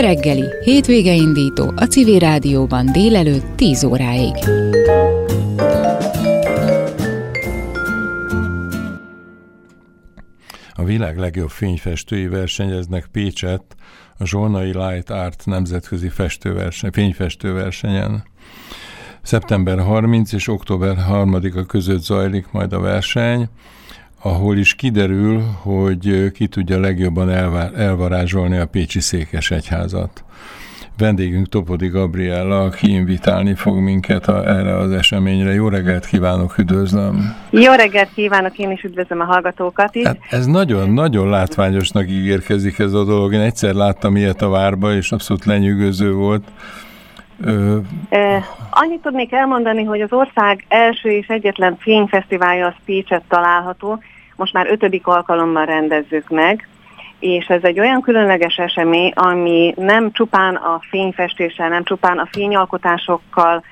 [0.00, 4.34] Reggeli, hétvége indító a Civil Rádióban délelőtt 10 óráig.
[10.72, 13.62] A világ legjobb fényfestői versenyeznek Pécset
[14.18, 18.22] a Zsolnai Light Art nemzetközi festőverseny, fényfestőversenyen.
[19.22, 23.48] Szeptember 30 és október 3-a között zajlik majd a verseny,
[24.22, 27.30] ahol is kiderül, hogy ki tudja legjobban
[27.76, 30.24] elvarázsolni a Pécsi Székesegyházat.
[30.98, 35.54] Vendégünk Topodi Gabriella, aki invitálni fog minket a, erre az eseményre.
[35.54, 37.34] Jó reggelt kívánok, üdvözlöm!
[37.50, 40.06] Jó reggelt kívánok, én is üdvözlöm a hallgatókat is.
[40.06, 43.32] Hát ez nagyon-nagyon látványosnak ígérkezik ez a dolog.
[43.32, 46.42] Én egyszer láttam ilyet a várba, és abszolút lenyűgöző volt.
[47.44, 47.78] Ö...
[48.70, 54.02] Annyit tudnék elmondani, hogy az ország első és egyetlen fényfesztiválja a Pécset található.
[54.36, 56.68] Most már ötödik alkalommal rendezzük meg
[57.18, 63.62] és ez egy olyan különleges esemény, ami nem csupán a fényfestéssel, nem csupán a fényalkotásokkal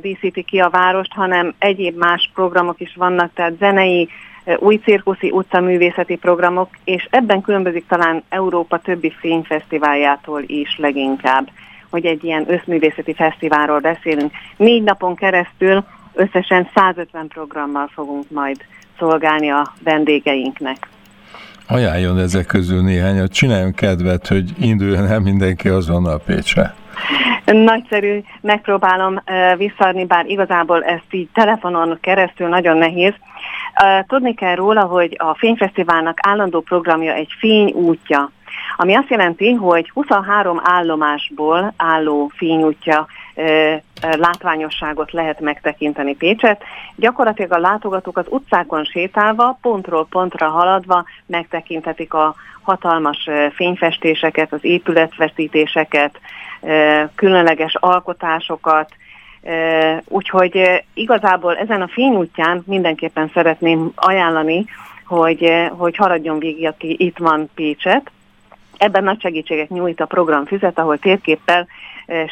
[0.00, 4.08] díszíti ki a várost, hanem egyéb más programok is vannak, tehát zenei,
[4.58, 11.48] új cirkuszi, utcaművészeti programok, és ebben különbözik talán Európa többi fényfesztiváljától is leginkább,
[11.90, 14.32] hogy egy ilyen összművészeti fesztiválról beszélünk.
[14.56, 18.56] Négy napon keresztül összesen 150 programmal fogunk majd
[18.98, 20.88] szolgálni a vendégeinknek.
[21.68, 26.74] Ajánljon ezek közül néhányat, csináljon kedvet, hogy induljon el mindenki azonnal Pécsre.
[27.44, 29.22] Nagyszerű, megpróbálom
[29.56, 33.14] visszaadni, bár igazából ezt így telefonon keresztül nagyon nehéz.
[34.06, 38.30] Tudni kell róla, hogy a Fényfesztiválnak állandó programja egy fény útja,
[38.76, 43.06] ami azt jelenti, hogy 23 állomásból álló fényútja
[44.00, 46.62] látványosságot lehet megtekinteni Pécset.
[46.96, 56.20] Gyakorlatilag a látogatók az utcákon sétálva, pontról pontra haladva megtekinthetik a hatalmas fényfestéseket, az épületvetítéseket,
[57.14, 58.92] különleges alkotásokat,
[60.04, 64.64] úgyhogy igazából ezen a fényútján mindenképpen szeretném ajánlani,
[65.06, 68.10] hogy, hogy haradjon végig, aki itt van Pécset.
[68.78, 71.66] Ebben nagy segítséget nyújt a program füzet, ahol térképpel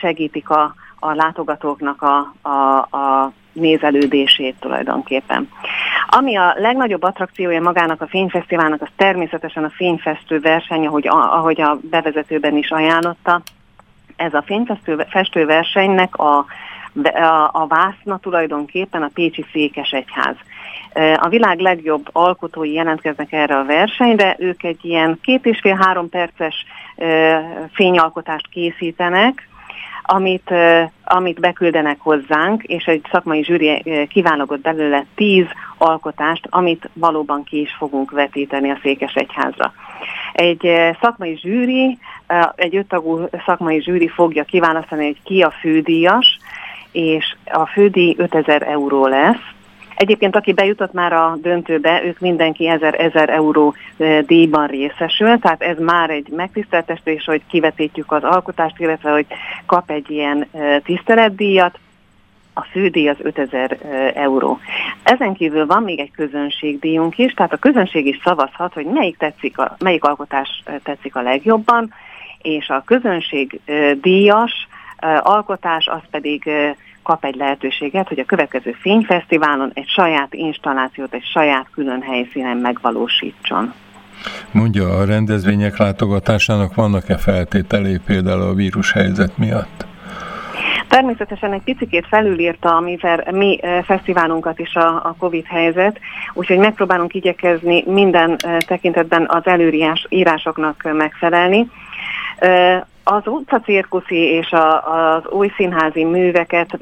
[0.00, 5.48] segítik a, a látogatóknak a, a, a nézelődését tulajdonképpen.
[6.06, 11.60] Ami a legnagyobb attrakciója magának a fényfesztiválnak, az természetesen a fényfestő verseny, ahogy a, ahogy
[11.60, 13.40] a bevezetőben is ajánlotta.
[14.16, 16.36] Ez a fényfestő versenynek a,
[17.02, 20.36] a, a vászna tulajdonképpen a Pécsi Székesegyház.
[21.16, 26.66] A világ legjobb alkotói jelentkeznek erre a versenyre, ők egy ilyen két és fél-három perces
[27.72, 29.48] fényalkotást készítenek,
[30.06, 30.54] amit,
[31.04, 35.46] amit beküldenek hozzánk, és egy szakmai zsűri kiválogott belőle tíz
[35.78, 39.72] alkotást, amit valóban ki is fogunk vetíteni a Székesegyházra.
[40.32, 40.70] Egy
[41.00, 41.98] szakmai zsűri,
[42.54, 46.38] egy öttagú szakmai zsűri fogja kiválasztani, hogy ki a fődíjas,
[46.92, 49.52] és a fődíj 5000 euró lesz,
[49.96, 53.74] Egyébként, aki bejutott már a döntőbe, ők mindenki 1000-1000 euró
[54.26, 59.26] díjban részesül, tehát ez már egy megtiszteltetés, hogy kivetítjük az alkotást, illetve hogy
[59.66, 60.46] kap egy ilyen
[60.84, 61.78] tiszteletdíjat,
[62.54, 63.78] a fődíj az 5000
[64.14, 64.58] euró.
[65.02, 69.58] Ezen kívül van még egy közönségdíjunk is, tehát a közönség is szavazhat, hogy melyik, tetszik
[69.58, 71.92] a, melyik alkotás tetszik a legjobban,
[72.42, 73.60] és a közönség
[74.00, 74.68] díjas
[75.22, 76.50] alkotás az pedig
[77.04, 83.72] kap egy lehetőséget, hogy a következő fényfesztiválon egy saját installációt, egy saját külön helyszínen megvalósítson.
[84.50, 89.86] Mondja, a rendezvények látogatásának vannak-e feltételei például a vírushelyzet miatt?
[90.88, 92.98] Természetesen egy picit felülírta a mi,
[93.30, 95.98] mi fesztiválunkat is a, a Covid helyzet,
[96.32, 101.70] úgyhogy megpróbálunk igyekezni minden tekintetben az előírásoknak megfelelni.
[103.06, 106.78] Az utcacirkuszi és a, az új színházi műveket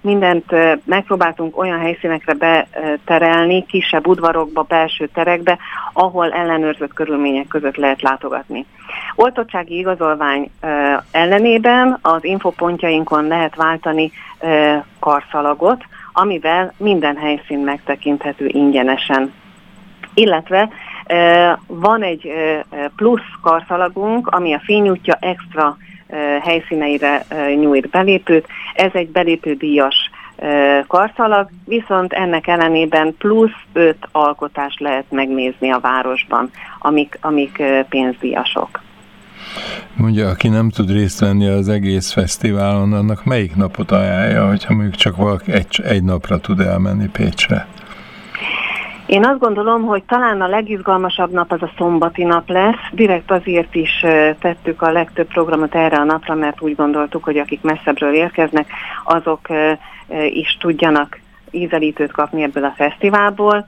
[0.00, 0.44] mindent
[0.84, 5.58] megpróbáltunk olyan helyszínekre beterelni, kisebb udvarokba, belső terekbe,
[5.92, 8.66] ahol ellenőrzött körülmények között lehet látogatni.
[9.14, 10.50] Oltottsági igazolvány
[11.10, 14.12] ellenében az infopontjainkon lehet váltani
[14.98, 19.32] karszalagot, amivel minden helyszín megtekinthető ingyenesen.
[20.14, 20.68] Illetve
[21.66, 22.32] van egy
[22.96, 25.76] plusz karszalagunk, ami a fényútja extra
[26.42, 27.26] helyszíneire
[27.60, 28.46] nyújt belépőt.
[28.74, 30.10] Ez egy belépődíjas
[30.86, 38.80] karszalag, viszont ennek ellenében plusz öt alkotást lehet megnézni a városban, amik, amik pénzdíjasok.
[39.94, 44.94] Mondja, aki nem tud részt venni az egész fesztiválon, annak melyik napot ajánlja, hogyha mondjuk
[44.94, 47.66] csak valaki egy, egy napra tud elmenni Pécsre?
[49.06, 52.80] Én azt gondolom, hogy talán a legizgalmasabb nap az a szombati nap lesz.
[52.92, 54.04] Direkt azért is
[54.38, 58.70] tettük a legtöbb programot erre a napra, mert úgy gondoltuk, hogy akik messzebbről érkeznek,
[59.04, 59.48] azok
[60.30, 61.20] is tudjanak
[61.50, 63.66] ízelítőt kapni ebből a fesztiválból.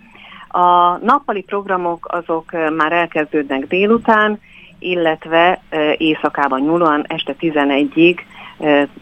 [0.48, 4.40] A nappali programok azok már elkezdődnek délután,
[4.78, 5.60] illetve
[5.96, 8.18] éjszakában nyúlóan este 11-ig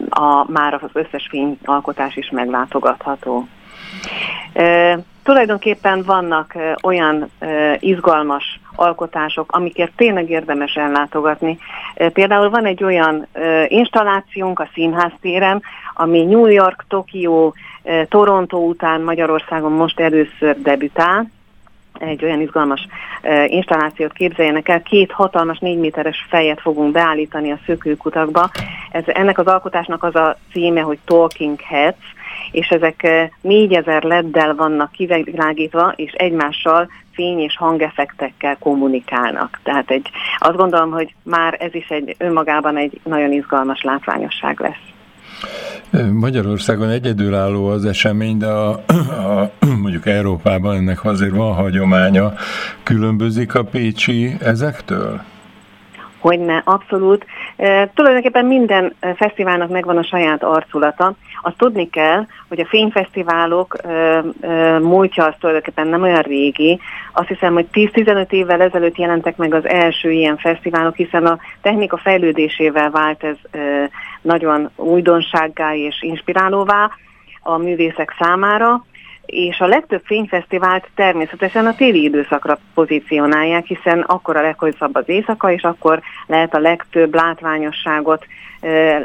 [0.09, 3.47] a, már az összes fényalkotás is meglátogatható.
[5.27, 6.53] Tulajdonképpen vannak
[6.83, 7.31] olyan
[7.79, 11.57] izgalmas alkotások, amikért tényleg érdemes ellátogatni.
[12.13, 13.27] Például van egy olyan
[13.67, 15.61] installációnk a Színház téren,
[15.93, 17.53] ami New York, Tokió,
[18.09, 21.31] Toronto után Magyarországon most először debütál,
[21.99, 22.87] egy olyan izgalmas
[23.23, 28.49] uh, installációt képzeljenek el, két hatalmas négy méteres fejet fogunk beállítani a szökőkutakba.
[28.91, 32.15] Ez, ennek az alkotásnak az a címe, hogy Talking Heads,
[32.51, 39.59] és ezek uh, 4000 leddel vannak kivilágítva, és egymással fény és hangeffektekkel kommunikálnak.
[39.63, 44.95] Tehát egy, azt gondolom, hogy már ez is egy önmagában egy nagyon izgalmas látványosság lesz.
[46.11, 49.51] Magyarországon egyedülálló az esemény, de a, a,
[49.81, 52.33] mondjuk Európában ennek azért van hagyománya.
[52.83, 55.21] Különbözik a Pécsi ezektől?
[56.19, 57.25] Hogyne, abszolút.
[57.93, 61.13] Tulajdonképpen minden fesztiválnak megvan a saját arculata.
[61.41, 63.75] Azt tudni kell, hogy a fényfesztiválok
[64.81, 66.79] múltja az tulajdonképpen nem olyan régi.
[67.13, 71.97] Azt hiszem, hogy 10-15 évvel ezelőtt jelentek meg az első ilyen fesztiválok, hiszen a technika
[71.97, 73.35] fejlődésével vált ez
[74.21, 76.89] nagyon újdonsággá és inspirálóvá
[77.41, 78.85] a művészek számára
[79.27, 85.51] és a legtöbb fényfesztivált természetesen a téli időszakra pozícionálják, hiszen akkor a leghosszabb az éjszaka,
[85.51, 88.25] és akkor lehet a legtöbb látványosságot,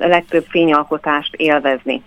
[0.00, 2.02] a legtöbb fényalkotást élvezni.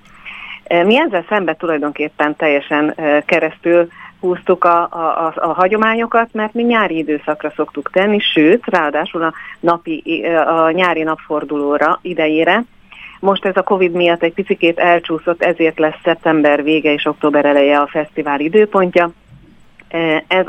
[0.67, 2.95] Mi ezzel szemben tulajdonképpen teljesen
[3.25, 3.87] keresztül
[4.19, 9.33] húztuk a, a, a, a hagyományokat, mert mi nyári időszakra szoktuk tenni, sőt, ráadásul a,
[9.59, 12.63] napi, a nyári napfordulóra idejére,
[13.19, 17.77] most ez a Covid miatt egy picikét elcsúszott, ezért lesz szeptember vége és október eleje
[17.77, 19.11] a fesztivál időpontja.
[19.87, 20.45] E, ez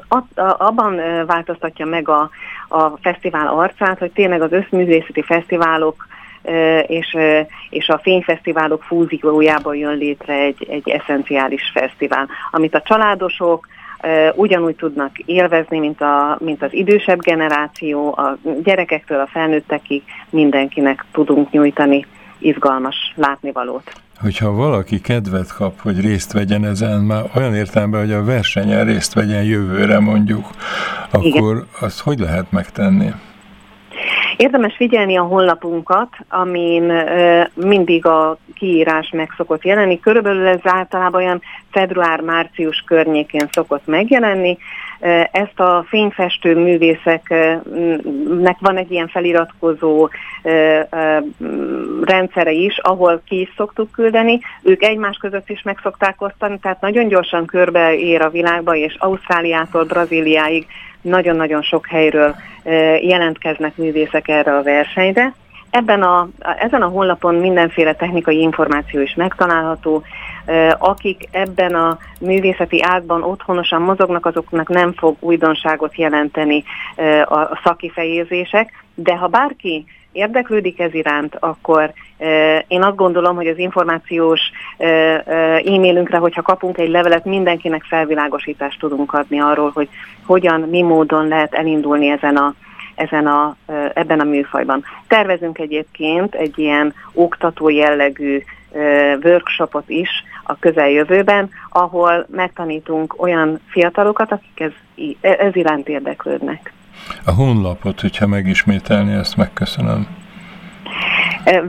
[0.59, 2.31] abban e, változtatja meg a,
[2.69, 6.07] a fesztivál arcát, hogy tényleg az összművészeti fesztiválok
[6.43, 7.17] e, és,
[7.71, 13.67] és a fényfesztiválok fúziójában jön létre egy, egy eszenciális fesztivál, amit a családosok,
[14.35, 21.51] ugyanúgy tudnak élvezni, mint, a, mint az idősebb generáció, a gyerekektől a felnőttekig mindenkinek tudunk
[21.51, 22.07] nyújtani
[22.39, 23.93] izgalmas látnivalót.
[24.21, 29.15] Hogyha valaki kedvet kap, hogy részt vegyen ezen, már olyan értelemben, hogy a versenyen részt
[29.15, 30.47] vegyen jövőre mondjuk,
[31.11, 31.67] akkor Igen.
[31.81, 33.11] azt hogy lehet megtenni?
[34.37, 36.93] Érdemes figyelni a honlapunkat, amin
[37.55, 40.01] mindig a kiírás meg szokott jelenni.
[40.01, 44.59] Körülbelül ez általában olyan február-március környékén szokott megjelenni.
[45.31, 50.09] Ezt a fényfestő művészeknek van egy ilyen feliratkozó
[52.03, 54.41] rendszere is, ahol ki is szoktuk küldeni.
[54.63, 58.97] Ők egymás között is meg szokták osztani, tehát nagyon gyorsan körbe ér a világba, és
[58.99, 60.67] Ausztráliától Brazíliáig
[61.01, 62.35] nagyon-nagyon sok helyről
[63.01, 65.35] jelentkeznek művészek erre a versenyre.
[65.71, 66.29] Ebben a,
[66.59, 70.03] ezen a honlapon mindenféle technikai információ is megtalálható.
[70.79, 76.65] Akik ebben a művészeti ágban otthonosan mozognak, azoknak nem fog újdonságot jelenteni
[77.25, 79.85] a szakifejezések, de ha bárki
[80.17, 81.93] érdeklődik ez iránt, akkor
[82.69, 84.41] én azt gondolom, hogy az információs
[84.77, 89.89] e-mailünkre, hogyha kapunk egy levelet, mindenkinek felvilágosítást tudunk adni arról, hogy
[90.27, 92.55] hogyan, mi módon lehet elindulni ezen a,
[92.95, 93.57] ezen a,
[93.95, 94.85] ebben a műfajban.
[95.09, 98.43] Tervezünk egyébként egy ilyen oktató jellegű
[99.23, 100.09] workshopot is
[100.47, 104.73] a közeljövőben, ahol megtanítunk olyan fiatalokat, akik ez,
[105.21, 106.73] ez iránt érdeklődnek.
[107.25, 110.07] A honlapot, hogyha megismételni, ezt megköszönöm.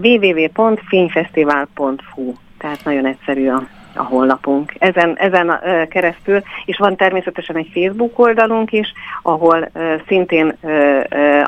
[0.02, 3.64] www.fényfesztivál.hu Tehát nagyon egyszerű a,
[3.96, 4.74] a honlapunk.
[4.78, 9.70] Ezen, ezen a, keresztül, és van természetesen egy Facebook oldalunk is, ahol
[10.08, 10.58] szintén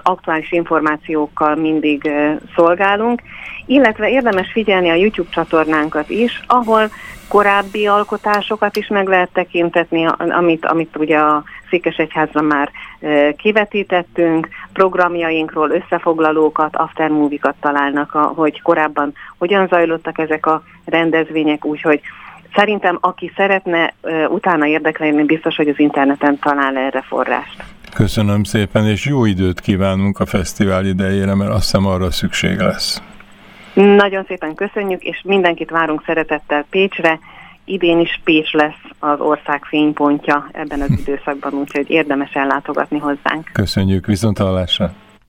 [0.03, 2.11] aktuális információkkal mindig
[2.55, 3.21] szolgálunk,
[3.65, 6.89] illetve érdemes figyelni a YouTube csatornánkat is, ahol
[7.29, 15.69] korábbi alkotásokat is meg lehet tekintetni, amit, amit ugye a Székesegyházra már e, kivetítettünk, programjainkról
[15.69, 22.01] összefoglalókat, aftermovie-kat találnak, a, hogy korábban hogyan zajlottak ezek a rendezvények, úgyhogy
[22.55, 27.63] szerintem aki szeretne e, utána érdekelni, biztos, hogy az interneten talál erre forrást.
[27.93, 33.01] Köszönöm szépen, és jó időt kívánunk a fesztivál idejére, mert azt hiszem arra szükség lesz.
[33.79, 37.19] Nagyon szépen köszönjük, és mindenkit várunk szeretettel Pécsre,
[37.65, 43.49] idén is Pécs lesz az ország fénypontja ebben az időszakban, úgyhogy érdemes ellátogatni hozzánk.
[43.53, 44.93] Köszönjük, viszont hallásra!